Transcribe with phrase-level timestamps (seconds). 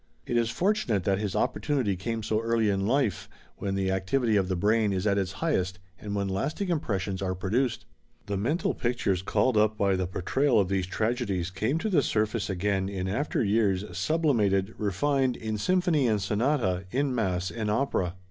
[0.25, 4.47] It is fortunate that his opportunity came so early in life, when the activity of
[4.47, 7.85] the brain is at its highest and when lasting impressions are produced.
[8.25, 12.49] The mental pictures called up by the portrayal of these tragedies came to the surface
[12.49, 18.15] again in after years sublimated, refined, in symphony and sonata, in mass and opera.